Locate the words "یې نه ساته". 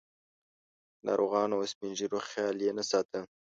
2.65-3.19